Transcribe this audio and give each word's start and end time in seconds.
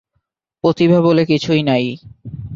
প্রতিভা 0.63 0.99
বলে 1.01 1.23
কিছুই 1.25 1.61
নাই। 1.63 1.85